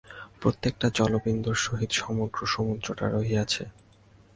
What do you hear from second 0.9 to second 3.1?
জলবিন্দুর সহিত সমগ্র সমুদ্রটি